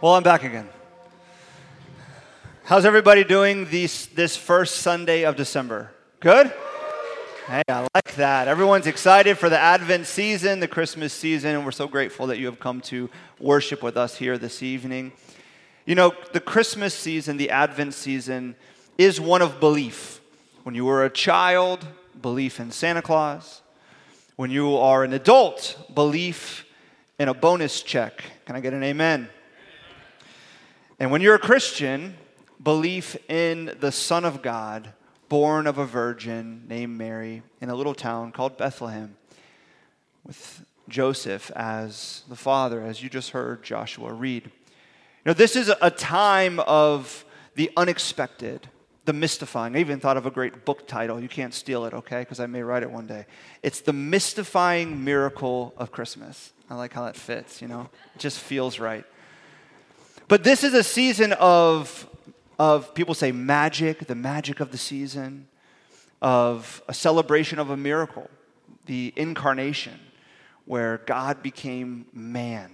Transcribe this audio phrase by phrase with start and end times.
[0.00, 0.68] Well, I'm back again.
[2.62, 5.90] How's everybody doing these, this first Sunday of December?
[6.20, 6.52] Good?
[7.48, 8.46] Hey, I like that.
[8.46, 12.46] Everyone's excited for the Advent season, the Christmas season, and we're so grateful that you
[12.46, 15.10] have come to worship with us here this evening.
[15.84, 18.54] You know, the Christmas season, the Advent season,
[18.98, 20.20] is one of belief.
[20.62, 21.84] When you were a child,
[22.22, 23.62] belief in Santa Claus.
[24.36, 26.66] When you are an adult, belief
[27.18, 28.22] in a bonus check.
[28.46, 29.30] Can I get an amen?
[30.98, 32.16] And when you're a Christian,
[32.62, 34.92] belief in the Son of God,
[35.28, 39.16] born of a virgin named Mary in a little town called Bethlehem,
[40.24, 44.50] with Joseph as the father, as you just heard Joshua read.
[45.28, 47.24] Know, this is a time of
[47.54, 48.66] the unexpected,
[49.04, 49.76] the mystifying.
[49.76, 51.20] I even thought of a great book title.
[51.20, 52.20] You can't steal it, okay?
[52.20, 53.26] Because I may write it one day.
[53.62, 56.54] It's The Mystifying Miracle of Christmas.
[56.70, 57.90] I like how that fits, you know?
[58.14, 59.04] It just feels right.
[60.28, 62.06] But this is a season of,
[62.58, 65.48] of people say magic, the magic of the season,
[66.20, 68.28] of a celebration of a miracle,
[68.84, 69.98] the incarnation,
[70.66, 72.72] where God became man.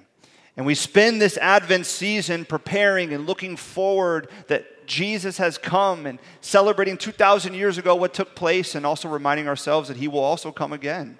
[0.57, 6.19] And we spend this Advent season preparing and looking forward that Jesus has come and
[6.41, 10.51] celebrating 2,000 years ago what took place and also reminding ourselves that he will also
[10.51, 11.19] come again.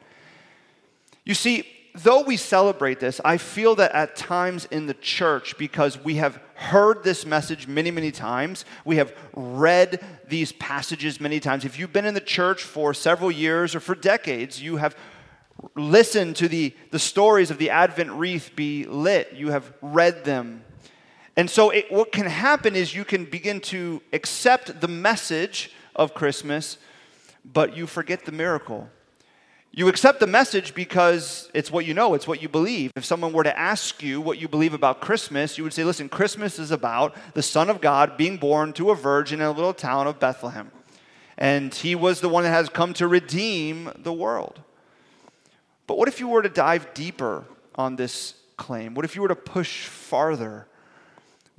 [1.25, 6.03] You see, though we celebrate this, I feel that at times in the church, because
[6.03, 11.65] we have heard this message many, many times, we have read these passages many times.
[11.65, 14.97] If you've been in the church for several years or for decades, you have
[15.77, 20.65] listened to the, the stories of the Advent wreath be lit, you have read them.
[21.37, 26.15] And so, it, what can happen is you can begin to accept the message of
[26.15, 26.79] Christmas,
[27.45, 28.89] but you forget the miracle.
[29.77, 32.93] You accept the message because it's what you know, it's what you believe.
[32.95, 36.09] If someone were to ask you what you believe about Christmas, you would say, listen,
[36.09, 39.75] Christmas is about the Son of God being born to a virgin in a little
[39.75, 40.71] town of Bethlehem.
[41.37, 44.61] And he was the one that has come to redeem the world.
[45.89, 47.43] But what if you were to dive deeper
[47.75, 48.95] on this claim?
[48.95, 50.69] What if you were to push farther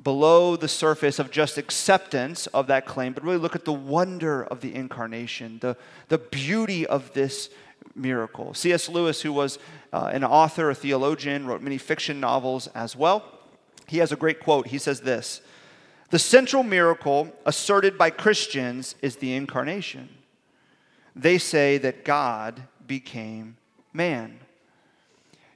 [0.02, 4.44] below the surface of just acceptance of that claim, but really look at the wonder
[4.44, 5.76] of the incarnation, the,
[6.08, 7.50] the beauty of this
[7.94, 8.54] miracle.
[8.54, 8.90] C.S.
[8.90, 9.60] Lewis, who was
[9.94, 13.24] uh, an author, a theologian, wrote many fiction novels as well.
[13.88, 14.68] He has a great quote.
[14.68, 15.42] He says this
[16.10, 20.10] The central miracle asserted by Christians is the incarnation.
[21.16, 23.58] They say that God became
[23.94, 24.40] man.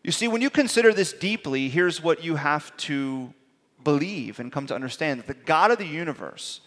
[0.04, 3.34] You see, when you consider this deeply, here's what you have to
[3.84, 6.62] believe and come to understand that the God of the universe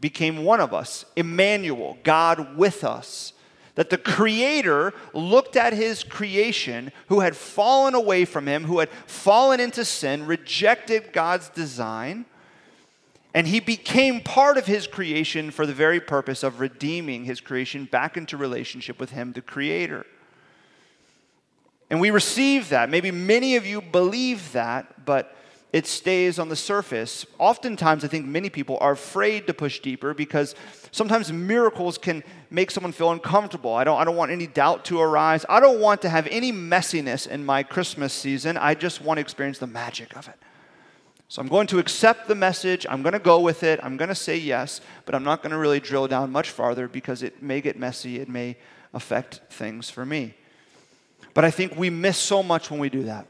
[0.00, 3.32] became one of us, Emmanuel, God with us
[3.74, 8.88] that the Creator looked at His creation who had fallen away from Him, who had
[8.88, 12.24] fallen into sin, rejected God's design,
[13.34, 17.84] and He became part of His creation for the very purpose of redeeming His creation
[17.84, 20.06] back into relationship with Him, the Creator.
[21.90, 22.90] And we receive that.
[22.90, 25.36] Maybe many of you believe that, but
[25.74, 27.26] it stays on the surface.
[27.36, 30.54] Oftentimes, I think many people are afraid to push deeper because
[30.92, 33.74] sometimes miracles can make someone feel uncomfortable.
[33.74, 35.44] I don't, I don't want any doubt to arise.
[35.48, 38.56] I don't want to have any messiness in my Christmas season.
[38.56, 40.36] I just want to experience the magic of it.
[41.26, 42.86] So I'm going to accept the message.
[42.88, 43.80] I'm going to go with it.
[43.82, 46.86] I'm going to say yes, but I'm not going to really drill down much farther
[46.86, 48.20] because it may get messy.
[48.20, 48.58] It may
[48.92, 50.34] affect things for me.
[51.32, 53.26] But I think we miss so much when we do that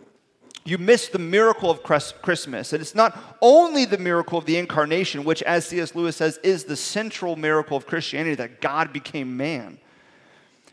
[0.65, 2.73] you miss the miracle of Christmas.
[2.73, 5.95] And it's not only the miracle of the incarnation, which, as C.S.
[5.95, 9.79] Lewis says, is the central miracle of Christianity that God became man,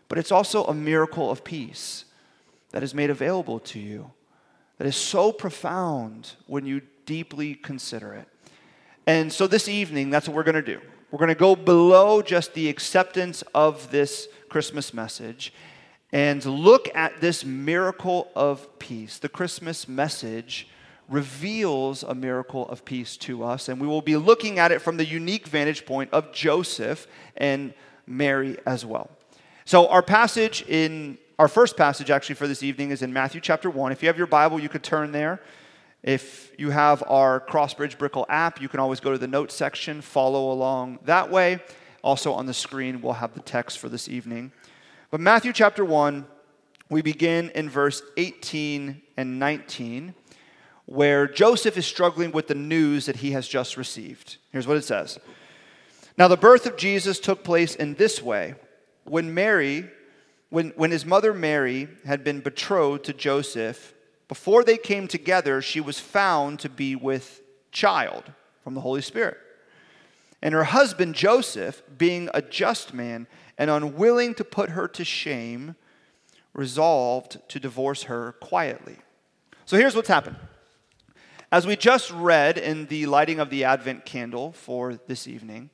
[0.07, 2.05] but it's also a miracle of peace
[2.71, 4.11] that is made available to you,
[4.77, 8.27] that is so profound when you deeply consider it.
[9.05, 10.79] And so this evening, that's what we're going to do.
[11.11, 15.53] We're going to go below just the acceptance of this Christmas message
[16.11, 19.17] and look at this miracle of peace.
[19.17, 20.67] The Christmas message
[21.07, 24.97] reveals a miracle of peace to us, and we will be looking at it from
[24.97, 27.73] the unique vantage point of Joseph and
[28.07, 29.09] Mary as well.
[29.65, 33.69] So, our passage in our first passage actually for this evening is in Matthew chapter
[33.69, 33.91] 1.
[33.91, 35.41] If you have your Bible, you could turn there.
[36.03, 40.01] If you have our Crossbridge Brickell app, you can always go to the notes section,
[40.01, 41.59] follow along that way.
[42.03, 44.51] Also on the screen, we'll have the text for this evening.
[45.11, 46.25] But Matthew chapter 1,
[46.89, 50.13] we begin in verse 18 and 19,
[50.85, 54.37] where Joseph is struggling with the news that he has just received.
[54.53, 55.19] Here's what it says
[56.17, 58.55] Now, the birth of Jesus took place in this way.
[59.03, 59.89] When Mary,
[60.49, 63.93] when, when his mother Mary had been betrothed to Joseph,
[64.29, 67.41] before they came together, she was found to be with
[67.73, 68.31] child
[68.63, 69.37] from the Holy Spirit.
[70.41, 75.75] And her husband, Joseph, being a just man and unwilling to put her to shame,
[76.53, 78.97] resolved to divorce her quietly.
[79.65, 80.37] So here's what's happened.
[81.51, 85.69] As we just read in the lighting of the Advent candle for this evening,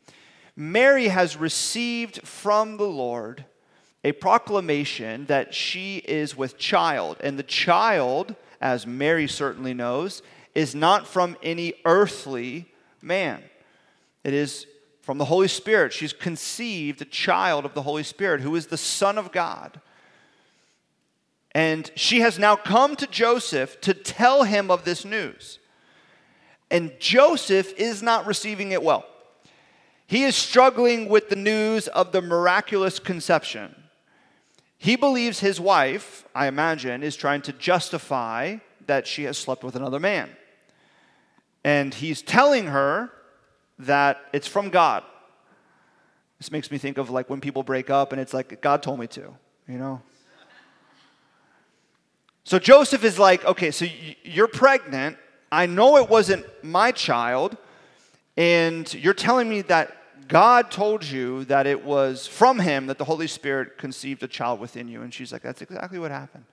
[0.56, 3.46] Mary has received from the Lord
[4.04, 7.18] a proclamation that she is with child.
[7.22, 10.24] And the child, as Mary certainly knows,
[10.56, 12.72] is not from any earthly
[13.02, 13.44] man.
[14.24, 14.66] It is
[15.08, 15.94] from the Holy Spirit.
[15.94, 19.80] She's conceived a child of the Holy Spirit who is the Son of God.
[21.54, 25.60] And she has now come to Joseph to tell him of this news.
[26.70, 29.06] And Joseph is not receiving it well.
[30.08, 33.74] He is struggling with the news of the miraculous conception.
[34.78, 38.58] He believes his wife, I imagine, is trying to justify
[38.88, 40.30] that she has slept with another man.
[41.64, 43.14] And he's telling her
[43.80, 45.04] that it's from God.
[46.40, 49.00] This makes me think of like when people break up and it's like, God told
[49.00, 49.34] me to,
[49.68, 50.02] you know?
[52.44, 53.86] So Joseph is like, okay, so
[54.24, 55.18] you're pregnant.
[55.52, 57.58] I know it wasn't my child.
[58.38, 63.04] And you're telling me that God told you that it was from him that the
[63.04, 65.02] Holy Spirit conceived a child within you.
[65.02, 66.46] And she's like, That's exactly what happened.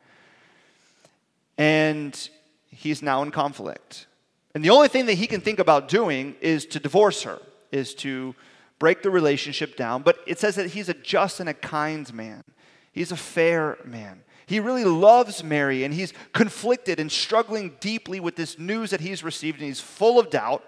[1.59, 2.29] And
[2.71, 4.07] he's now in conflict.
[4.55, 7.41] And the only thing that he can think about doing is to divorce her,
[7.73, 8.35] is to
[8.79, 10.03] break the relationship down.
[10.03, 12.45] But it says that he's a just and a kind man,
[12.93, 14.23] he's a fair man.
[14.47, 19.25] He really loves Mary and he's conflicted and struggling deeply with this news that he's
[19.25, 20.63] received, and he's full of doubt.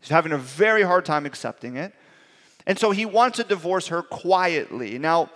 [0.00, 1.94] He's having a very hard time accepting it.
[2.66, 4.98] And so he wants to divorce her quietly.
[4.98, 5.30] Now,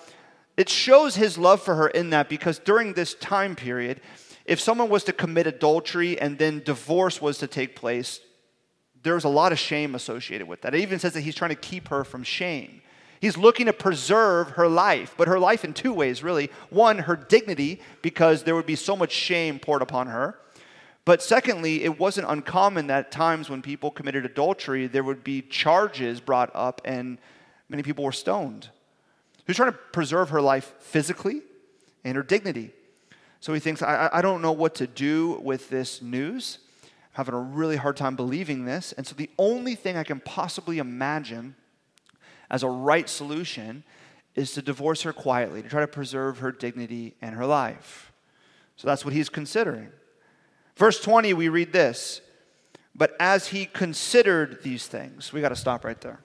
[0.57, 4.01] it shows his love for her in that because during this time period,
[4.47, 8.21] if someone was to commit adultery and then divorce was to take place,
[9.03, 10.75] there's a lot of shame associated with that.
[10.75, 12.83] It even says that he's trying to keep her from shame.
[13.21, 16.51] He's looking to preserve her life, but her life in two ways, really.
[16.71, 20.39] One, her dignity, because there would be so much shame poured upon her.
[21.05, 26.21] But secondly, it wasn't uncommon that times when people committed adultery, there would be charges
[26.21, 27.19] brought up and
[27.69, 28.71] many people were stoned.
[29.47, 31.43] He's trying to preserve her life physically
[32.05, 32.73] and her dignity.
[33.47, 36.59] So he thinks, I, I don't know what to do with this news.
[36.83, 38.91] I'm having a really hard time believing this.
[38.91, 41.55] And so the only thing I can possibly imagine
[42.51, 43.85] as a right solution
[44.35, 48.11] is to divorce her quietly, to try to preserve her dignity and her life.
[48.75, 49.91] So that's what he's considering.
[50.75, 52.23] Verse 20, we read this
[52.97, 56.19] But as he considered these things, we got to stop right there.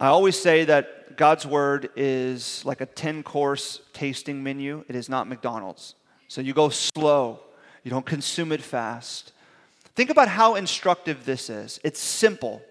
[0.00, 5.08] I always say that God's word is like a 10 course tasting menu, it is
[5.08, 5.96] not McDonald's.
[6.28, 7.40] So you go slow,
[7.82, 9.32] you don't consume it fast.
[9.96, 11.80] Think about how instructive this is.
[11.82, 12.62] It's simple.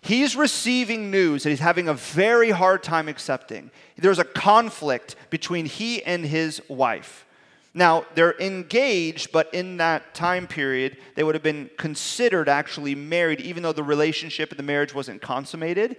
[0.00, 3.70] He's receiving news that he's having a very hard time accepting.
[3.96, 7.26] There's a conflict between he and his wife.
[7.74, 13.40] Now, they're engaged, but in that time period, they would have been considered actually married,
[13.40, 15.96] even though the relationship and the marriage wasn't consummated.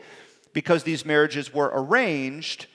[0.57, 2.65] Because these marriages were arranged,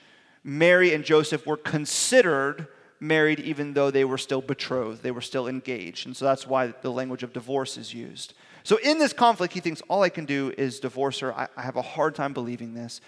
[0.41, 2.67] Mary and Joseph were considered
[3.01, 6.05] married, even though they were still betrothed, they were still engaged.
[6.05, 8.35] And so that's why the language of divorce is used.
[8.63, 11.37] So in this conflict, he thinks, all I can do is divorce her.
[11.37, 13.01] I, I have a hard time believing this.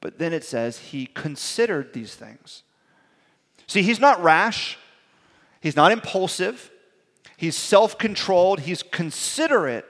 [0.00, 2.64] But then it says he considered these things.
[3.68, 4.78] See, he's not rash.
[5.60, 6.72] He's not impulsive,
[7.36, 9.84] he's self controlled, he's considerate.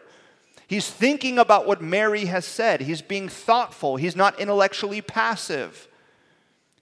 [0.68, 2.82] He's thinking about what Mary has said.
[2.82, 3.96] He's being thoughtful.
[3.96, 5.88] He's not intellectually passive.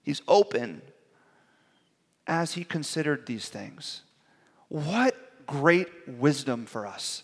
[0.03, 0.81] He's open
[2.27, 4.01] as he considered these things.
[4.67, 5.15] What
[5.47, 7.23] great wisdom for us.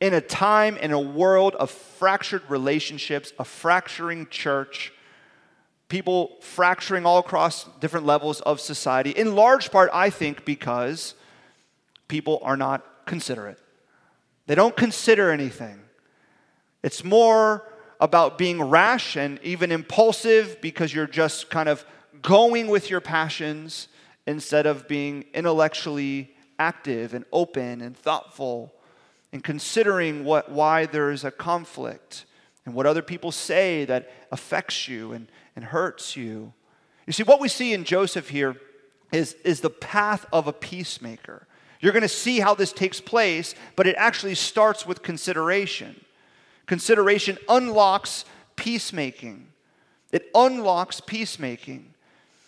[0.00, 4.90] In a time, in a world of fractured relationships, a fracturing church,
[5.88, 11.14] people fracturing all across different levels of society, in large part, I think, because
[12.08, 13.58] people are not considerate.
[14.46, 15.80] They don't consider anything.
[16.82, 17.66] It's more
[18.00, 21.84] about being rash and even impulsive because you're just kind of
[22.20, 23.88] going with your passions
[24.26, 28.72] instead of being intellectually active and open and thoughtful
[29.32, 32.24] and considering what, why there is a conflict
[32.64, 36.52] and what other people say that affects you and, and hurts you.
[37.06, 38.56] You see, what we see in Joseph here
[39.12, 41.46] is, is the path of a peacemaker.
[41.84, 46.02] You're going to see how this takes place, but it actually starts with consideration.
[46.64, 48.24] Consideration unlocks
[48.56, 49.48] peacemaking,
[50.10, 51.90] it unlocks peacemaking.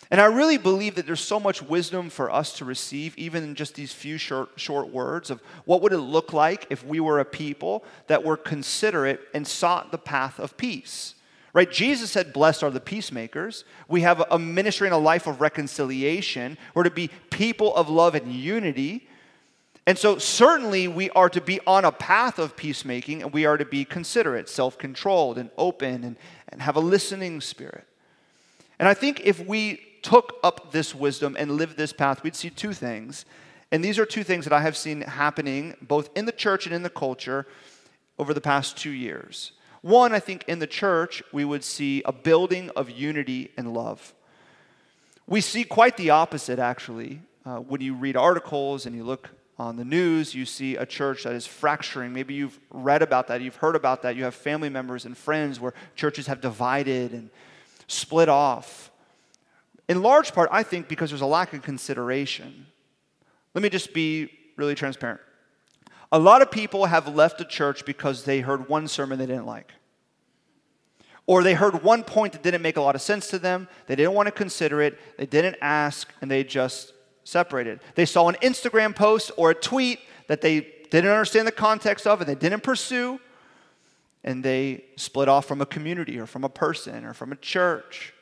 [0.09, 3.53] And I really believe that there's so much wisdom for us to receive, even in
[3.53, 7.19] just these few short, short words of what would it look like if we were
[7.19, 11.13] a people that were considerate and sought the path of peace.
[11.53, 11.71] Right?
[11.71, 13.65] Jesus said, Blessed are the peacemakers.
[13.87, 16.57] We have a ministry and a life of reconciliation.
[16.73, 19.06] We're to be people of love and unity.
[19.87, 23.55] And so, certainly, we are to be on a path of peacemaking and we are
[23.57, 26.17] to be considerate, self controlled, and open, and,
[26.49, 27.85] and have a listening spirit.
[28.79, 32.49] And I think if we took up this wisdom and lived this path, we'd see
[32.49, 33.23] two things.
[33.71, 36.75] And these are two things that I have seen happening both in the church and
[36.75, 37.47] in the culture
[38.19, 39.53] over the past two years.
[39.81, 44.13] One, I think in the church, we would see a building of unity and love.
[45.27, 47.21] We see quite the opposite, actually.
[47.45, 51.23] Uh, when you read articles and you look on the news, you see a church
[51.23, 52.13] that is fracturing.
[52.13, 54.15] Maybe you've read about that, you've heard about that.
[54.15, 57.29] You have family members and friends where churches have divided and
[57.87, 58.91] split off.
[59.89, 62.67] In large part, I think because there's a lack of consideration.
[63.55, 65.21] Let me just be really transparent.
[66.11, 69.45] A lot of people have left a church because they heard one sermon they didn't
[69.45, 69.71] like.
[71.25, 73.67] Or they heard one point that didn't make a lot of sense to them.
[73.87, 74.97] They didn't want to consider it.
[75.17, 76.93] They didn't ask, and they just
[77.27, 77.79] separated.
[77.95, 82.21] They saw an Instagram post or a tweet that they didn't understand the context of
[82.21, 83.19] and they didn't pursue,
[84.23, 88.13] and they split off from a community or from a person or from a church.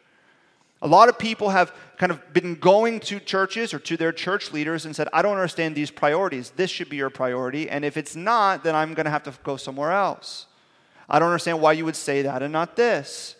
[0.82, 4.52] A lot of people have kind of been going to churches or to their church
[4.52, 6.52] leaders and said, I don't understand these priorities.
[6.52, 7.70] This should be your priority.
[7.70, 10.48] And if it's not, then I'm going to have to go somewhere else.
[11.08, 13.36] I don't understand why you would say that and not this.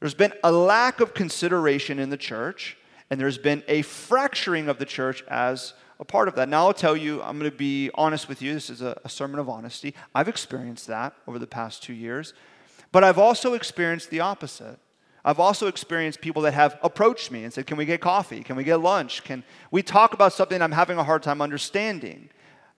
[0.00, 2.76] There's been a lack of consideration in the church,
[3.10, 6.48] and there's been a fracturing of the church as a part of that.
[6.48, 8.52] Now, I'll tell you, I'm going to be honest with you.
[8.52, 9.94] This is a, a sermon of honesty.
[10.14, 12.34] I've experienced that over the past two years,
[12.92, 14.78] but I've also experienced the opposite.
[15.24, 18.42] I've also experienced people that have approached me and said, Can we get coffee?
[18.42, 19.24] Can we get lunch?
[19.24, 22.30] Can we talk about something I'm having a hard time understanding?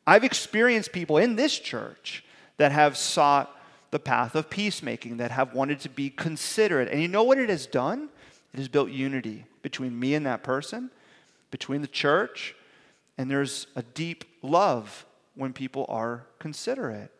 [0.06, 2.24] I've experienced people in this church
[2.56, 3.54] that have sought
[3.90, 6.88] the path of peacemaking, that have wanted to be considerate.
[6.88, 8.08] And you know what it has done?
[8.52, 10.90] It has built unity between me and that person,
[11.50, 12.54] between the church,
[13.16, 17.10] and there's a deep love when people are considerate.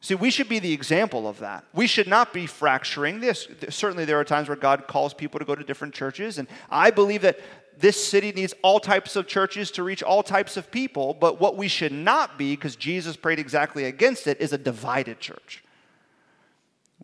[0.00, 1.64] See, we should be the example of that.
[1.74, 3.48] We should not be fracturing this.
[3.68, 6.90] Certainly, there are times where God calls people to go to different churches, and I
[6.90, 7.40] believe that
[7.78, 11.14] this city needs all types of churches to reach all types of people.
[11.14, 15.20] But what we should not be, because Jesus prayed exactly against it, is a divided
[15.20, 15.62] church.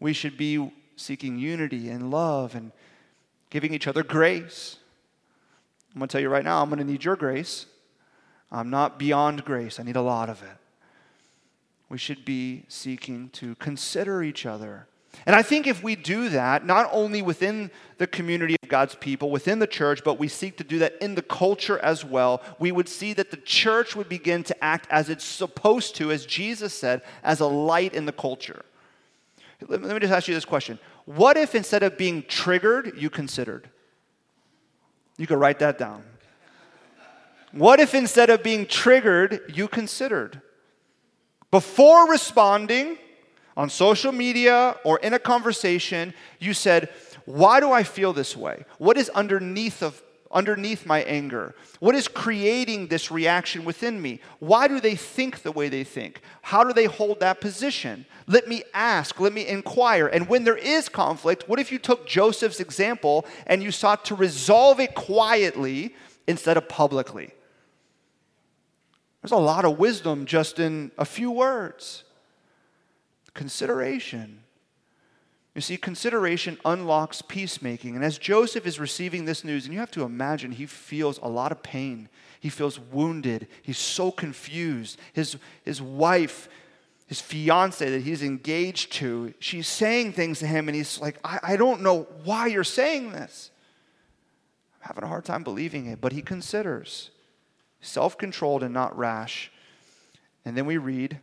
[0.00, 2.73] We should be seeking unity and love and
[3.54, 4.76] giving each other grace.
[5.94, 7.64] I'm going to tell you right now, I'm going to need your grace.
[8.52, 10.58] I'm not beyond grace, I need a lot of it
[11.94, 14.88] we should be seeking to consider each other.
[15.26, 19.30] And I think if we do that, not only within the community of God's people,
[19.30, 22.73] within the church, but we seek to do that in the culture as well, we
[22.73, 26.75] would see that the church would begin to act as it's supposed to, as Jesus
[26.75, 28.64] said, as a light in the culture.
[29.68, 33.68] Let me just ask you this question What if instead of being triggered, you considered?
[35.18, 36.02] You could write that down.
[37.52, 40.40] What if instead of being triggered, you considered?
[41.50, 42.99] Before responding
[43.56, 46.88] on social media or in a conversation, you said,
[47.26, 48.64] Why do I feel this way?
[48.78, 50.02] What is underneath of
[50.34, 51.54] underneath my anger?
[51.80, 54.20] What is creating this reaction within me?
[54.40, 56.20] Why do they think the way they think?
[56.42, 58.04] How do they hold that position?
[58.26, 60.06] Let me ask, let me inquire.
[60.06, 64.14] And when there is conflict, what if you took Joseph's example and you sought to
[64.14, 65.94] resolve it quietly
[66.26, 67.30] instead of publicly?
[69.22, 72.04] There's a lot of wisdom just in a few words.
[73.32, 74.43] Consideration.
[75.54, 77.94] You see, consideration unlocks peacemaking.
[77.94, 81.28] And as Joseph is receiving this news, and you have to imagine he feels a
[81.28, 82.08] lot of pain.
[82.40, 83.46] He feels wounded.
[83.62, 84.99] He's so confused.
[85.12, 86.49] His, his wife,
[87.06, 91.38] his fiance that he's engaged to, she's saying things to him, and he's like, I,
[91.42, 93.52] I don't know why you're saying this.
[94.75, 97.11] I'm having a hard time believing it, but he considers
[97.80, 99.52] self controlled and not rash.
[100.44, 101.20] And then we read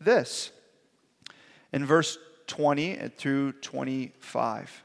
[0.00, 0.52] this
[1.72, 2.18] in verse
[2.50, 4.82] 20 through 25.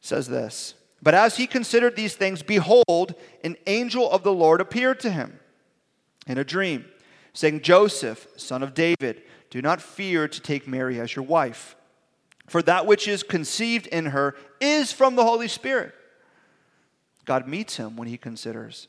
[0.00, 3.14] says this But as he considered these things, behold,
[3.44, 5.38] an angel of the Lord appeared to him
[6.26, 6.86] in a dream,
[7.34, 11.76] saying, Joseph, son of David, do not fear to take Mary as your wife,
[12.48, 15.92] for that which is conceived in her is from the Holy Spirit.
[17.26, 18.88] God meets him when he considers.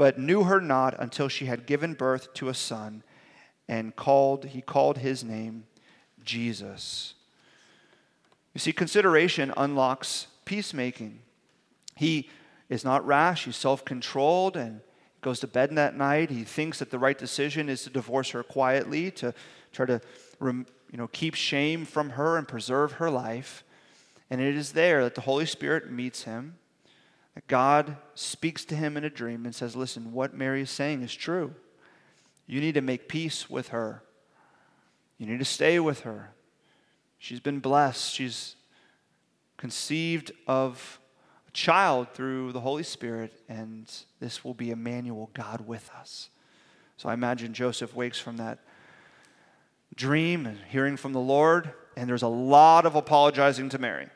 [0.00, 3.02] but knew her not until she had given birth to a son,
[3.68, 5.64] and called he called his name
[6.24, 7.12] Jesus.
[8.54, 11.18] You see, consideration unlocks peacemaking.
[11.96, 12.30] He
[12.70, 14.80] is not rash, he's self controlled, and
[15.20, 16.30] goes to bed that night.
[16.30, 19.34] He thinks that the right decision is to divorce her quietly, to
[19.70, 20.00] try to
[20.40, 20.64] you
[20.94, 23.64] know, keep shame from her and preserve her life.
[24.30, 26.56] And it is there that the Holy Spirit meets him,
[27.46, 31.14] God speaks to him in a dream and says, Listen, what Mary is saying is
[31.14, 31.54] true.
[32.46, 34.02] You need to make peace with her.
[35.18, 36.32] You need to stay with her.
[37.18, 38.12] She's been blessed.
[38.12, 38.56] She's
[39.56, 40.98] conceived of
[41.46, 46.30] a child through the Holy Spirit, and this will be Emmanuel, God with us.
[46.96, 48.58] So I imagine Joseph wakes from that
[49.94, 54.08] dream and hearing from the Lord, and there's a lot of apologizing to Mary.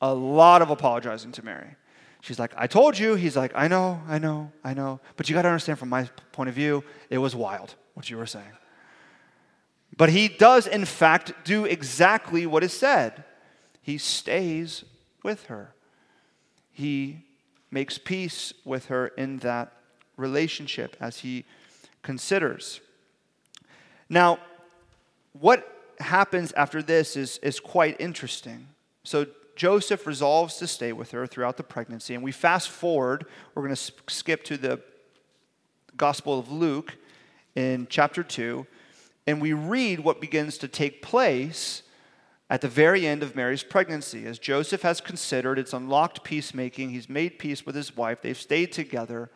[0.00, 1.76] A lot of apologizing to Mary.
[2.20, 3.14] She's like, I told you.
[3.14, 5.00] He's like, I know, I know, I know.
[5.16, 8.16] But you got to understand from my point of view, it was wild what you
[8.16, 8.52] were saying.
[9.96, 13.24] But he does, in fact, do exactly what is said.
[13.80, 14.84] He stays
[15.22, 15.74] with her
[16.78, 17.24] he
[17.72, 19.72] makes peace with her in that
[20.16, 21.44] relationship as he
[22.04, 22.80] considers.
[24.08, 24.38] Now,
[25.32, 25.66] what
[25.98, 28.68] happens after this is, is quite interesting.
[29.02, 29.26] So,
[29.58, 33.26] Joseph resolves to stay with her throughout the pregnancy, and we fast forward.
[33.54, 34.80] We're going to skip to the
[35.96, 36.94] Gospel of Luke
[37.56, 38.64] in chapter 2,
[39.26, 41.82] and we read what begins to take place
[42.48, 44.26] at the very end of Mary's pregnancy.
[44.26, 46.90] As Joseph has considered, it's unlocked peacemaking.
[46.90, 48.22] He's made peace with his wife.
[48.22, 49.28] They've stayed together.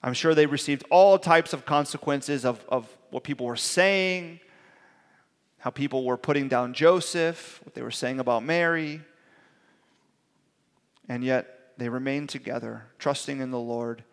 [0.00, 4.38] I'm sure they received all types of consequences of, of what people were saying,
[5.58, 9.00] how people were putting down Joseph, what they were saying about Mary.
[11.10, 14.04] And yet they remained together, trusting in the Lord.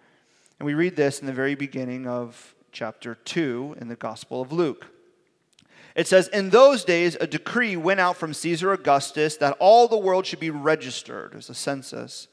[0.57, 4.51] And we read this in the very beginning of chapter 2 in the Gospel of
[4.51, 4.87] Luke.
[5.93, 9.95] It says, In those days, a decree went out from Caesar Augustus that all the
[9.95, 12.29] world should be registered as a census.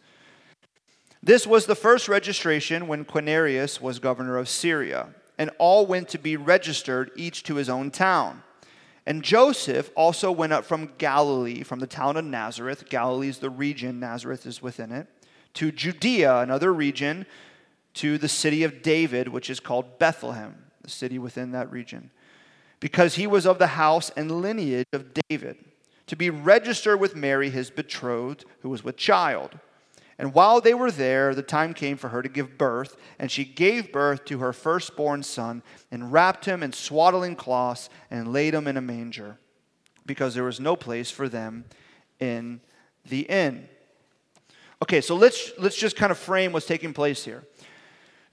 [1.23, 6.19] This was the first registration when Quirinius was governor of Syria, and all went to
[6.19, 8.43] be registered, each to his own town.
[9.07, 12.89] And Joseph also went up from Galilee, from the town of Nazareth.
[12.89, 15.07] Galilee is the region, Nazareth is within it,
[15.55, 17.27] to Judea, another region,
[17.95, 22.11] to the city of David, which is called Bethlehem, the city within that region
[22.85, 25.57] because he was of the house and lineage of David,
[26.07, 29.59] to be registered with Mary, his betrothed, who was with child.
[30.19, 33.45] And while they were there, the time came for her to give birth, and she
[33.45, 38.67] gave birth to her firstborn son, and wrapped him in swaddling cloths, and laid him
[38.67, 39.39] in a manger,
[40.07, 41.65] because there was no place for them
[42.21, 42.61] in
[43.05, 43.69] the inn.
[44.83, 47.45] Okay, so let's, let's just kind of frame what's taking place here.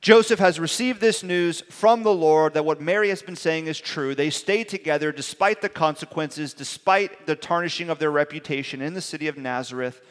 [0.02, 3.80] Joseph has received this news from the Lord that what Mary has been saying is
[3.80, 4.16] true.
[4.16, 9.28] They stay together despite the consequences, despite the tarnishing of their reputation in the city
[9.28, 10.02] of Nazareth,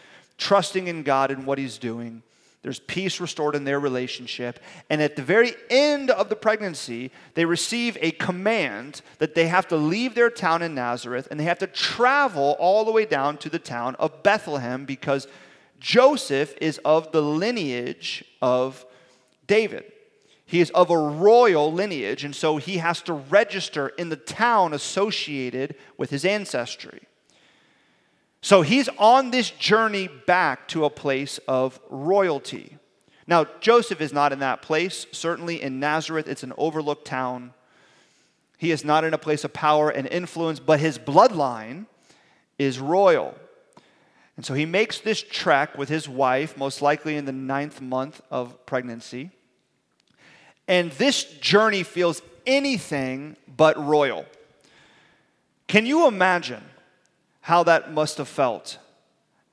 [0.40, 2.22] trusting in God and what He's doing.
[2.62, 4.60] There's peace restored in their relationship.
[4.90, 9.68] And at the very end of the pregnancy, they receive a command that they have
[9.68, 13.38] to leave their town in Nazareth and they have to travel all the way down
[13.38, 15.26] to the town of Bethlehem because
[15.78, 18.84] Joseph is of the lineage of
[19.46, 19.90] David.
[20.44, 24.74] He is of a royal lineage, and so he has to register in the town
[24.74, 27.02] associated with his ancestry.
[28.42, 32.78] So he's on this journey back to a place of royalty.
[33.26, 35.06] Now, Joseph is not in that place.
[35.12, 37.52] Certainly in Nazareth, it's an overlooked town.
[38.56, 41.86] He is not in a place of power and influence, but his bloodline
[42.58, 43.34] is royal.
[44.36, 48.22] And so he makes this trek with his wife, most likely in the ninth month
[48.30, 49.30] of pregnancy.
[50.66, 54.24] And this journey feels anything but royal.
[55.68, 56.62] Can you imagine
[57.40, 58.78] how that must have felt?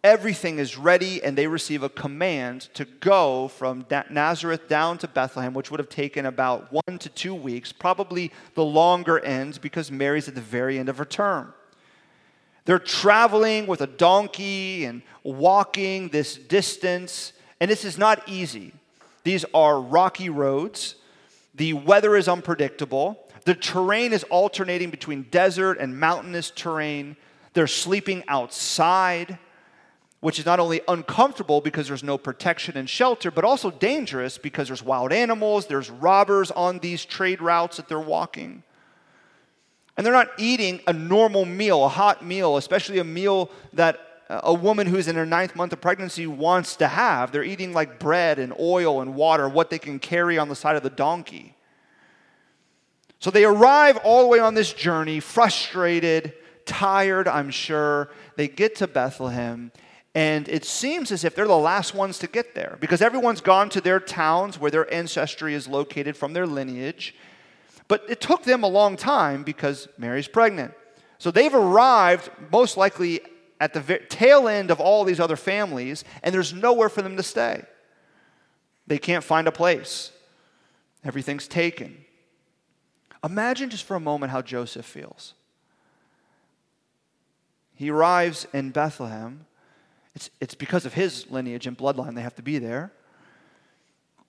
[0.03, 5.53] Everything is ready, and they receive a command to go from Nazareth down to Bethlehem,
[5.53, 10.27] which would have taken about one to two weeks, probably the longer end because Mary's
[10.27, 11.53] at the very end of her term.
[12.65, 18.73] They're traveling with a donkey and walking this distance, and this is not easy.
[19.23, 20.95] These are rocky roads.
[21.55, 23.25] The weather is unpredictable.
[23.45, 27.17] The terrain is alternating between desert and mountainous terrain.
[27.57, 29.39] They're sleeping outside.
[30.19, 34.67] which is not only uncomfortable because there's no protection and shelter, but also dangerous because
[34.67, 38.63] there's wild animals, there's robbers on these trade routes that they're walking.
[39.95, 44.53] And they're not eating a normal meal, a hot meal, especially a meal that a
[44.53, 47.31] woman who's in her ninth month of pregnancy wants to have.
[47.31, 50.75] They're eating like bread and oil and water, what they can carry on the side
[50.75, 51.55] of the donkey.
[53.19, 56.33] So they arrive all the way on this journey, frustrated,
[56.67, 58.09] tired, I'm sure.
[58.35, 59.71] They get to Bethlehem,
[60.13, 63.69] and it seems as if they're the last ones to get there because everyone's gone
[63.69, 67.15] to their towns where their ancestry is located from their lineage.
[67.87, 70.73] But it took them a long time because Mary's pregnant.
[71.19, 73.21] So they've arrived most likely
[73.59, 77.23] at the tail end of all these other families, and there's nowhere for them to
[77.23, 77.63] stay.
[78.85, 80.11] They can't find a place,
[81.03, 82.05] everything's taken.
[83.23, 85.33] Imagine just for a moment how Joseph feels.
[87.77, 89.45] He arrives in Bethlehem.
[90.15, 92.91] It's, it's because of his lineage and bloodline, they have to be there.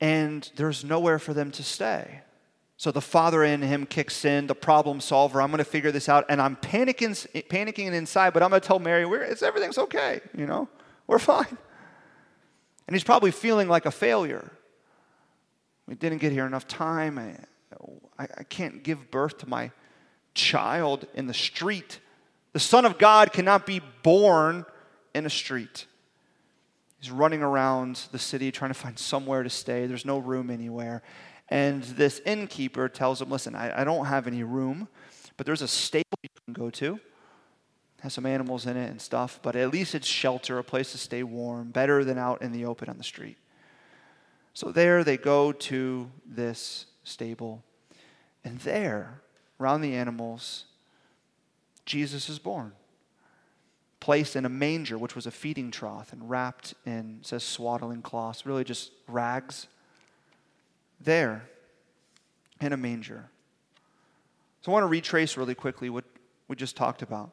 [0.00, 2.20] And there's nowhere for them to stay.
[2.76, 5.42] So the father in him kicks in, the problem solver.
[5.42, 8.34] I'm going to figure this out, and I'm panicking, panicking inside.
[8.34, 10.20] But I'm going to tell Mary, it's everything's okay.
[10.36, 10.68] You know,
[11.06, 11.58] we're fine.
[12.86, 14.52] And he's probably feeling like a failure.
[15.86, 17.18] We didn't get here enough time.
[17.18, 17.34] I,
[18.18, 19.72] I, I can't give birth to my
[20.34, 21.98] child in the street.
[22.52, 24.64] The Son of God cannot be born
[25.14, 25.86] in a street.
[27.00, 29.86] He's running around the city trying to find somewhere to stay.
[29.86, 31.02] There's no room anywhere.
[31.48, 34.88] And this innkeeper tells him, Listen, I, I don't have any room,
[35.36, 36.94] but there's a stable you can go to.
[36.94, 40.92] It has some animals in it and stuff, but at least it's shelter, a place
[40.92, 43.38] to stay warm, better than out in the open on the street.
[44.52, 47.64] So there they go to this stable.
[48.44, 49.22] And there,
[49.60, 50.64] around the animals,
[51.88, 52.72] Jesus is born.
[53.98, 58.44] Placed in a manger, which was a feeding trough, and wrapped in, says swaddling cloths,
[58.44, 59.66] really just rags
[61.00, 61.48] there
[62.60, 63.30] in a manger.
[64.60, 66.04] So I want to retrace really quickly what
[66.46, 67.30] we just talked about.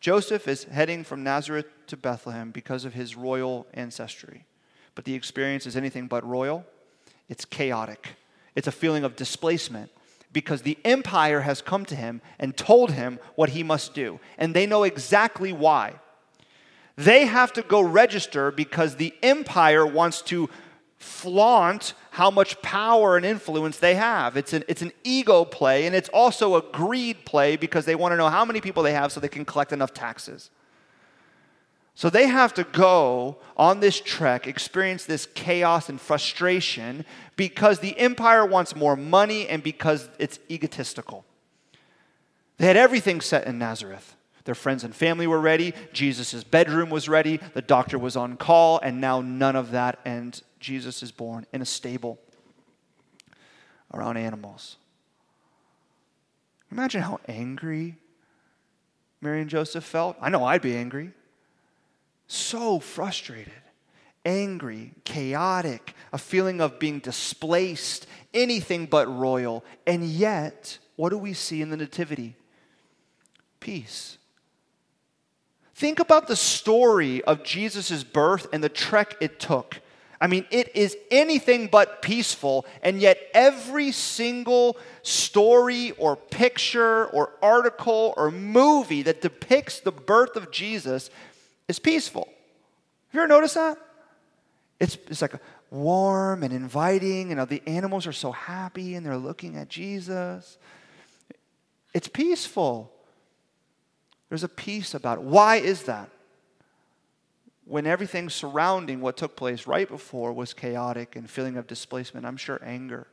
[0.00, 4.46] Joseph is heading from Nazareth to Bethlehem because of his royal ancestry.
[4.94, 6.64] But the experience is anything but royal,
[7.28, 8.16] it's chaotic.
[8.56, 9.90] It's a feeling of displacement
[10.32, 14.20] because the empire has come to him and told him what he must do.
[14.38, 15.94] And they know exactly why.
[16.96, 20.48] They have to go register because the empire wants to
[20.98, 24.36] flaunt how much power and influence they have.
[24.36, 28.12] It's an, it's an ego play, and it's also a greed play because they want
[28.12, 30.50] to know how many people they have so they can collect enough taxes.
[32.00, 37.04] So they have to go on this trek, experience this chaos and frustration
[37.36, 41.26] because the empire wants more money and because it's egotistical.
[42.56, 44.16] They had everything set in Nazareth.
[44.44, 45.74] Their friends and family were ready.
[45.92, 47.38] Jesus' bedroom was ready.
[47.52, 49.98] The doctor was on call, and now none of that.
[50.06, 52.18] And Jesus is born in a stable
[53.92, 54.78] around animals.
[56.72, 57.96] Imagine how angry
[59.20, 60.16] Mary and Joseph felt.
[60.18, 61.12] I know I'd be angry.
[62.32, 63.52] So frustrated,
[64.24, 69.64] angry, chaotic, a feeling of being displaced, anything but royal.
[69.84, 72.36] And yet, what do we see in the Nativity?
[73.58, 74.16] Peace.
[75.74, 79.80] Think about the story of Jesus' birth and the trek it took.
[80.20, 87.32] I mean, it is anything but peaceful, and yet every single story or picture or
[87.42, 91.10] article or movie that depicts the birth of Jesus
[91.70, 92.26] is peaceful.
[92.26, 93.78] Have you ever noticed that?
[94.78, 95.34] It's, it's like
[95.70, 100.58] warm and inviting, and the animals are so happy and they're looking at Jesus.
[101.94, 102.92] It's peaceful.
[104.28, 105.24] There's a peace about it.
[105.24, 106.10] Why is that?
[107.64, 112.36] When everything surrounding what took place right before was chaotic and feeling of displacement, I'm
[112.36, 113.06] sure anger.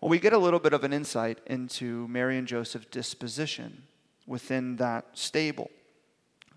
[0.00, 3.82] Well, we get a little bit of an insight into Mary and Joseph's disposition
[4.26, 5.70] within that stable.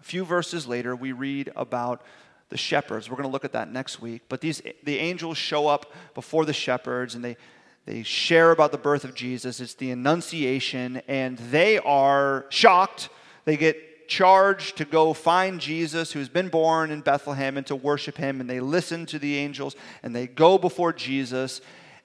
[0.04, 2.02] A few verses later, we read about
[2.50, 3.10] the shepherds.
[3.10, 4.24] We're going to look at that next week.
[4.28, 7.38] But these the angels show up before the shepherds and they
[7.86, 9.62] they share about the birth of Jesus.
[9.62, 13.08] It's the Annunciation, and they are shocked.
[13.46, 18.18] They get charged to go find Jesus, who's been born in Bethlehem, and to worship
[18.18, 18.42] him.
[18.42, 21.62] And they listen to the angels, and they go before Jesus.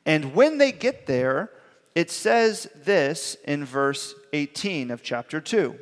[0.06, 1.50] And when they get there,
[1.96, 5.78] it says this in verse 18 of chapter 2.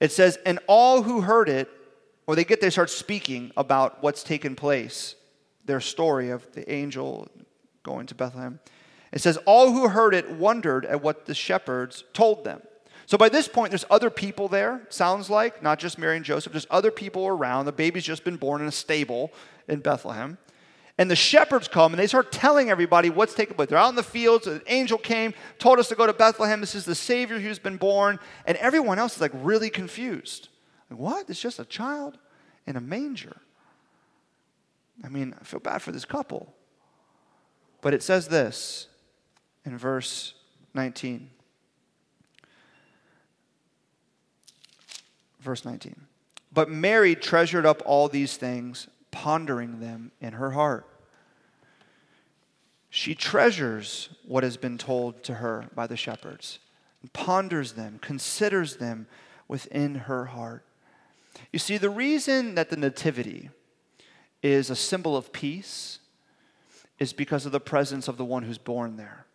[0.00, 1.68] It says, And all who heard it,
[2.26, 5.14] or they get they start speaking about what's taken place,
[5.64, 7.28] their story of the angel
[7.82, 8.60] going to Bethlehem.
[9.12, 12.62] It says, All who heard it wondered at what the shepherds told them.
[13.06, 16.52] So by this point, there's other people there, sounds like, not just Mary and Joseph.
[16.52, 17.64] There's other people around.
[17.64, 19.32] The baby's just been born in a stable
[19.66, 20.36] in Bethlehem.
[20.98, 23.68] And the shepherds come and they start telling everybody what's taking place.
[23.68, 24.48] They're out in the fields.
[24.48, 26.60] An angel came, told us to go to Bethlehem.
[26.60, 28.18] This is the Savior who's been born.
[28.46, 30.48] And everyone else is like really confused.
[30.90, 31.30] Like, what?
[31.30, 32.18] It's just a child
[32.66, 33.36] in a manger.
[35.04, 36.52] I mean, I feel bad for this couple.
[37.80, 38.88] But it says this
[39.64, 40.34] in verse
[40.74, 41.30] 19.
[45.40, 45.94] Verse 19.
[46.52, 48.88] But Mary treasured up all these things,
[49.22, 50.86] pondering them in her heart.
[52.88, 56.60] She treasures what has been told to her by the shepherds,
[57.02, 59.08] and ponders them, considers them
[59.48, 60.64] within her heart.
[61.52, 63.50] You see, the reason that the Nativity
[64.40, 65.98] is a symbol of peace
[67.00, 69.26] is because of the presence of the one who's born there.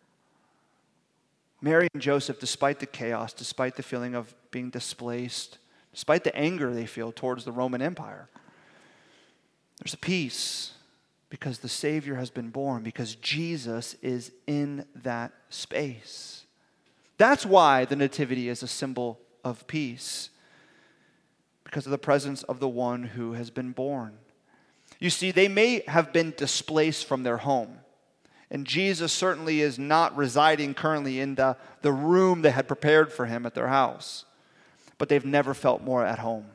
[1.61, 5.57] Mary and Joseph, despite the chaos, despite the feeling of being displaced,
[5.91, 8.29] despite the anger they feel towards the Roman Empire.
[9.79, 10.71] There's a peace
[11.29, 16.45] because the Savior has been born, because Jesus is in that space.
[17.17, 20.29] That's why the Nativity is a symbol of peace,
[21.63, 24.13] because of the presence of the one who has been born.
[24.99, 27.79] You see, they may have been displaced from their home.
[28.51, 33.25] And Jesus certainly is not residing currently in the, the room they had prepared for
[33.25, 34.25] him at their house
[35.03, 36.45] but they've never felt more at home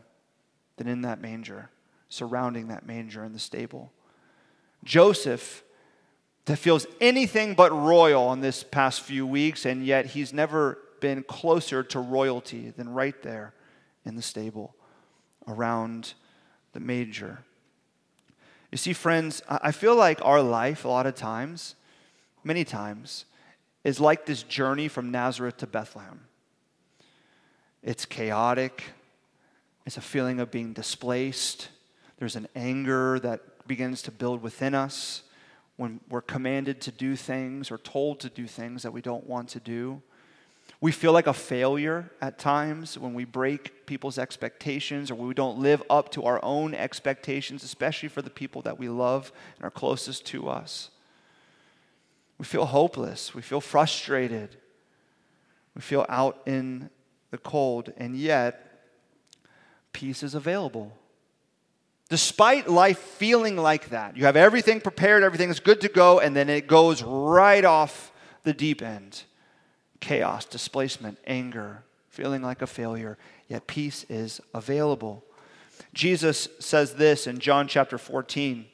[0.77, 1.71] than in that manger,
[2.09, 3.93] surrounding that manger in the stable.
[4.85, 5.63] Joseph
[6.47, 11.23] that feels anything but royal in this past few weeks, and yet he's never been
[11.23, 13.53] closer to royalty than right there
[14.07, 14.75] in the stable
[15.47, 16.15] around
[16.73, 17.41] the manger.
[18.73, 21.75] You see, friends, I feel like our life, a lot of times,
[22.45, 23.27] many times,
[23.85, 26.21] is like this journey from Nazareth to Bethlehem.
[27.83, 28.85] It's chaotic.
[29.87, 31.69] It's a feeling of being displaced.
[32.19, 35.23] There's an anger that begins to build within us
[35.77, 39.49] when we're commanded to do things or told to do things that we don't want
[39.51, 40.03] to do.
[40.81, 45.59] We feel like a failure at times when we break people's expectations or we don't
[45.59, 49.71] live up to our own expectations, especially for the people that we love and are
[49.71, 50.91] closest to us.
[52.37, 53.35] We feel hopeless.
[53.35, 54.57] We feel frustrated.
[55.75, 56.91] We feel out in
[57.31, 58.83] the cold, and yet
[59.93, 60.98] peace is available.
[62.09, 66.35] Despite life feeling like that, you have everything prepared, everything is good to go, and
[66.35, 68.13] then it goes right off
[68.45, 69.25] the deep end.
[70.01, 73.19] Chaos, displacement, anger, feeling like a failure,
[73.49, 75.23] yet peace is available.
[75.93, 78.67] Jesus says this in John chapter 14.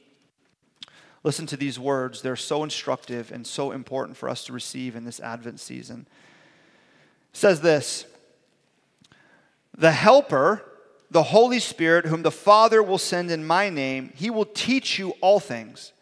[1.23, 2.21] Listen to these words.
[2.21, 6.07] They're so instructive and so important for us to receive in this Advent season.
[7.33, 8.05] It says this
[9.77, 10.63] the Helper,
[11.11, 15.11] the Holy Spirit, whom the Father will send in my name, he will teach you
[15.21, 15.93] all things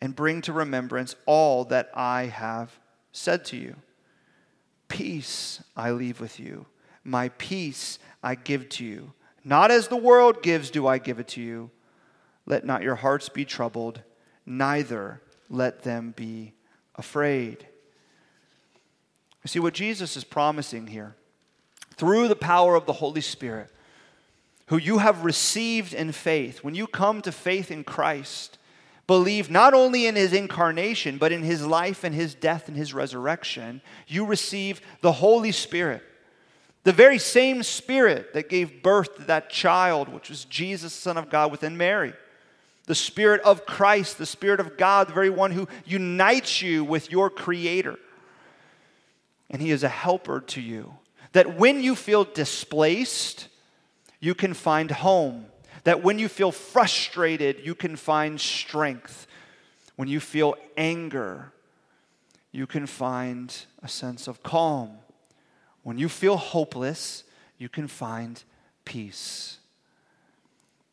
[0.00, 2.78] and bring to remembrance all that I have
[3.12, 3.76] said to you.
[4.88, 6.66] Peace I leave with you,
[7.04, 9.12] my peace I give to you.
[9.44, 11.70] Not as the world gives, do I give it to you.
[12.46, 14.02] Let not your hearts be troubled,
[14.44, 16.54] neither let them be
[16.96, 17.66] afraid.
[19.44, 21.14] You see what Jesus is promising here
[21.96, 23.70] through the power of the Holy Spirit,
[24.70, 28.56] who you have received in faith, when you come to faith in Christ,
[29.08, 32.94] believe not only in his incarnation, but in his life and his death and his
[32.94, 36.04] resurrection, you receive the Holy Spirit.
[36.84, 41.30] The very same Spirit that gave birth to that child, which was Jesus, Son of
[41.30, 42.12] God, within Mary.
[42.86, 47.10] The Spirit of Christ, the Spirit of God, the very one who unites you with
[47.10, 47.98] your Creator.
[49.50, 50.94] And He is a helper to you.
[51.32, 53.48] That when you feel displaced,
[54.20, 55.46] you can find home.
[55.84, 59.26] That when you feel frustrated, you can find strength.
[59.96, 61.52] When you feel anger,
[62.52, 64.98] you can find a sense of calm.
[65.82, 67.24] When you feel hopeless,
[67.56, 68.42] you can find
[68.84, 69.58] peace.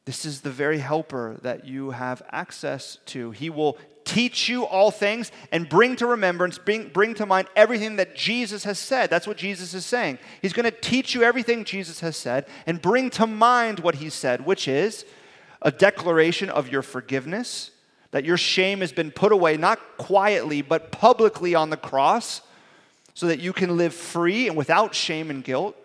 [0.05, 3.31] This is the very helper that you have access to.
[3.31, 7.97] He will teach you all things and bring to remembrance, bring, bring to mind everything
[7.97, 9.09] that Jesus has said.
[9.09, 10.17] That's what Jesus is saying.
[10.41, 14.09] He's going to teach you everything Jesus has said and bring to mind what he
[14.09, 15.05] said, which is
[15.61, 17.71] a declaration of your forgiveness,
[18.11, 22.41] that your shame has been put away, not quietly, but publicly on the cross,
[23.13, 25.75] so that you can live free and without shame and guilt,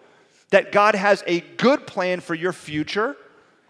[0.50, 3.16] that God has a good plan for your future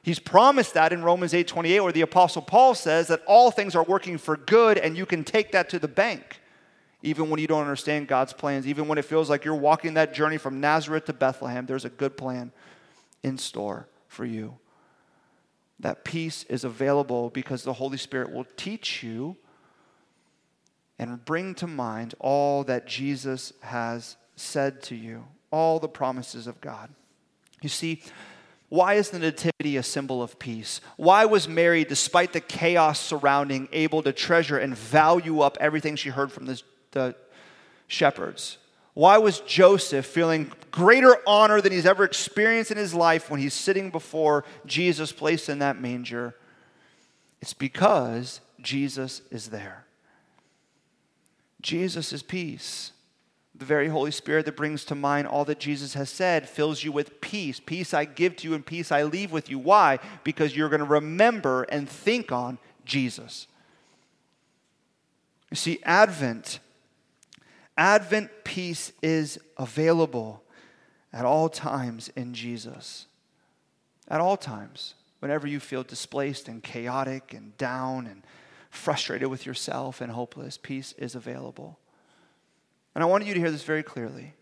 [0.03, 3.77] He's promised that in Romans 8 28, where the Apostle Paul says that all things
[3.77, 6.41] are working for good and you can take that to the bank.
[7.03, 10.15] Even when you don't understand God's plans, even when it feels like you're walking that
[10.15, 12.53] journey from Nazareth to Bethlehem, there's a good plan
[13.23, 14.59] in store for you.
[15.81, 19.37] That peace is available because the Holy Spirit will teach you
[20.99, 26.61] and bring to mind all that Jesus has said to you, all the promises of
[26.61, 26.91] God.
[27.61, 28.03] You see,
[28.73, 30.81] why is the Nativity a symbol of peace?
[30.97, 36.09] Why was Mary, despite the chaos surrounding, able to treasure and value up everything she
[36.09, 37.15] heard from the, the
[37.87, 38.57] shepherds?
[38.95, 43.53] Why was Joseph feeling greater honor than he's ever experienced in his life when he's
[43.53, 46.35] sitting before Jesus placed in that manger?
[47.43, 49.85] It's because Jesus is there.
[51.61, 52.93] Jesus is peace.
[53.63, 56.91] The very Holy Spirit that brings to mind all that Jesus has said fills you
[56.91, 57.61] with peace.
[57.61, 59.57] Peace I give to you, and peace I leave with you.
[59.57, 60.01] Why?
[60.25, 63.47] Because you're going to remember and think on Jesus.
[65.53, 66.59] You see, Advent,
[67.79, 70.43] Advent peace is available
[71.13, 73.07] at all times in Jesus.
[74.09, 74.95] At all times.
[75.21, 78.25] Whenever you feel displaced and chaotic and down and
[78.71, 81.79] frustrated with yourself and hopeless, peace is available.
[82.95, 84.35] And I want you to hear this very clearly.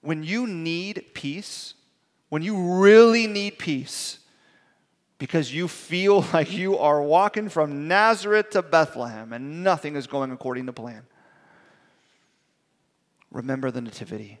[0.00, 1.74] When you need peace,
[2.28, 4.18] when you really need peace,
[5.18, 10.32] because you feel like you are walking from Nazareth to Bethlehem and nothing is going
[10.32, 11.02] according to plan,
[13.30, 14.38] remember the Nativity.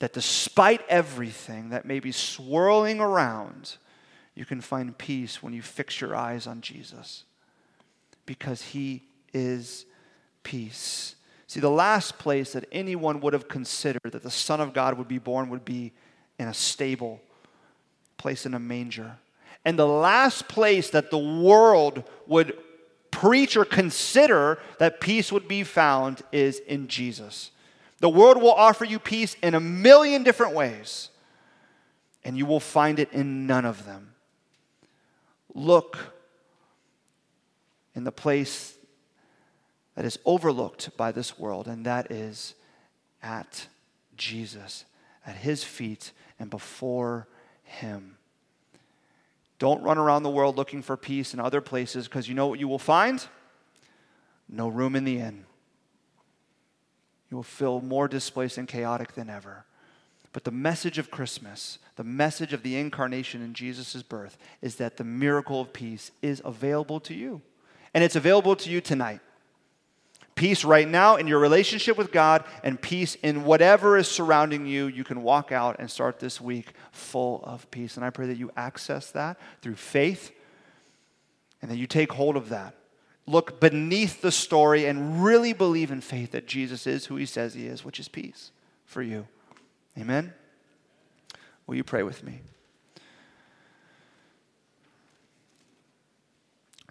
[0.00, 3.78] That despite everything that may be swirling around,
[4.34, 7.24] you can find peace when you fix your eyes on Jesus
[8.26, 9.86] because he is
[10.44, 11.16] peace.
[11.48, 15.08] See, the last place that anyone would have considered that the Son of God would
[15.08, 15.92] be born would be
[16.38, 17.22] in a stable,
[18.18, 19.16] place in a manger.
[19.64, 22.56] And the last place that the world would
[23.10, 27.50] preach or consider that peace would be found is in Jesus.
[28.00, 31.08] The world will offer you peace in a million different ways,
[32.24, 34.14] and you will find it in none of them.
[35.54, 35.98] Look
[37.94, 38.77] in the place
[39.98, 42.54] that is overlooked by this world, and that is
[43.20, 43.66] at
[44.16, 44.84] Jesus,
[45.26, 47.26] at his feet and before
[47.64, 48.16] him.
[49.58, 52.60] Don't run around the world looking for peace in other places because you know what
[52.60, 53.26] you will find?
[54.48, 55.46] No room in the inn.
[57.28, 59.64] You will feel more displaced and chaotic than ever.
[60.32, 64.96] But the message of Christmas, the message of the incarnation in Jesus' birth, is that
[64.96, 67.42] the miracle of peace is available to you
[67.94, 69.18] and it's available to you tonight.
[70.38, 74.86] Peace right now in your relationship with God, and peace in whatever is surrounding you.
[74.86, 77.96] You can walk out and start this week full of peace.
[77.96, 80.30] And I pray that you access that through faith
[81.60, 82.76] and that you take hold of that.
[83.26, 87.54] Look beneath the story and really believe in faith that Jesus is who he says
[87.54, 88.52] he is, which is peace
[88.84, 89.26] for you.
[89.98, 90.32] Amen?
[91.66, 92.42] Will you pray with me?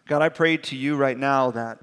[0.06, 1.80] God, I pray to you right now that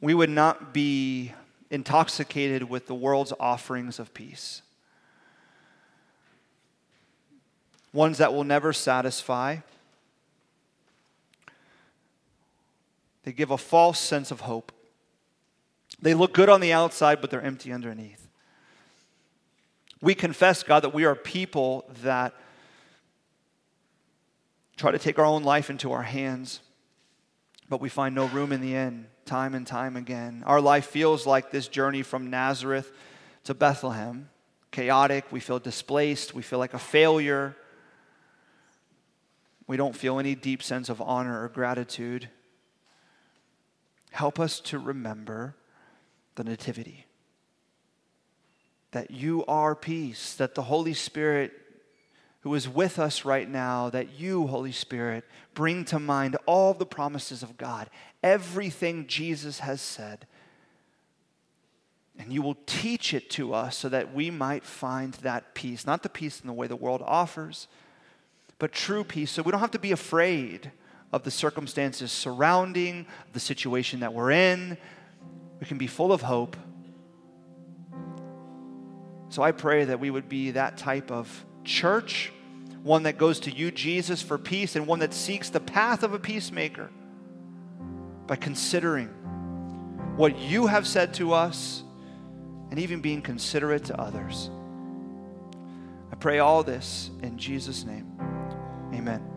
[0.00, 1.32] we would not be
[1.70, 4.62] intoxicated with the world's offerings of peace.
[7.92, 9.58] Ones that will never satisfy.
[13.22, 14.72] They give a false sense of hope.
[16.02, 18.28] They look good on the outside, but they're empty underneath.
[20.00, 22.34] We confess, God, that we are people that
[24.76, 26.60] try to take our own life into our hands,
[27.70, 30.42] but we find no room in the end, time and time again.
[30.46, 32.92] Our life feels like this journey from Nazareth
[33.44, 34.28] to Bethlehem
[34.74, 37.56] chaotic, we feel displaced, we feel like a failure.
[39.68, 42.28] We don't feel any deep sense of honor or gratitude.
[44.10, 45.54] Help us to remember
[46.34, 47.06] the Nativity.
[48.90, 51.52] That you are peace, that the Holy Spirit
[52.44, 56.84] who is with us right now, that you, Holy Spirit, bring to mind all the
[56.84, 57.88] promises of God,
[58.22, 60.26] everything Jesus has said.
[62.18, 66.02] And you will teach it to us so that we might find that peace, not
[66.02, 67.66] the peace in the way the world offers,
[68.58, 69.30] but true peace.
[69.30, 70.70] So we don't have to be afraid
[71.14, 74.76] of the circumstances surrounding the situation that we're in.
[75.60, 76.58] We can be full of hope.
[79.30, 82.30] So I pray that we would be that type of church,
[82.84, 86.12] one that goes to you, Jesus, for peace, and one that seeks the path of
[86.12, 86.90] a peacemaker
[88.26, 89.08] by considering
[90.16, 91.82] what you have said to us
[92.70, 94.50] and even being considerate to others.
[96.12, 98.06] I pray all this in Jesus' name.
[98.92, 99.33] Amen.